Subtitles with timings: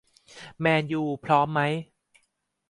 [0.59, 1.61] แมนยู พร้อมไหม